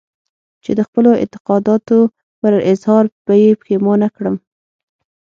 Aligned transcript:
چې 0.63 0.71
د 0.79 0.79
خپلو 0.87 1.11
اعتقاداتو 1.21 1.97
پر 2.39 2.53
اظهار 2.73 3.03
به 3.25 3.33
يې 3.43 3.51
پښېمانه 3.61 4.07
کړم. 4.15 4.35